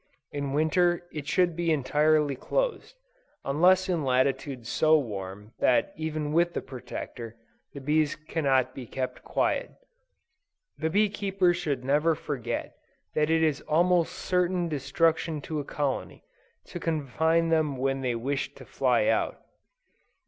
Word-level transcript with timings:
In 0.31 0.53
Winter, 0.53 1.07
it 1.11 1.27
should 1.27 1.55
be 1.55 1.71
entirely 1.71 2.35
closed; 2.35 2.95
unless 3.45 3.87
in 3.87 4.03
latitudes 4.03 4.67
so 4.67 4.97
warm, 4.97 5.53
that 5.59 5.93
even 5.95 6.33
with 6.33 6.53
the 6.53 6.61
Protector, 6.63 7.35
the 7.75 7.81
bees 7.81 8.15
cannot 8.15 8.73
be 8.73 8.87
kept 8.87 9.21
quiet. 9.23 9.73
The 10.79 10.89
bee 10.89 11.07
keeper 11.07 11.53
should 11.53 11.85
never 11.85 12.15
forget 12.15 12.73
that 13.13 13.29
it 13.29 13.43
is 13.43 13.61
almost 13.67 14.13
certain 14.13 14.67
destruction 14.67 15.39
to 15.41 15.59
a 15.59 15.63
colony, 15.63 16.23
to 16.65 16.79
confine 16.79 17.49
them 17.49 17.77
when 17.77 18.01
they 18.01 18.15
wish 18.15 18.55
to 18.55 18.65
fly 18.65 19.05
out. 19.05 19.37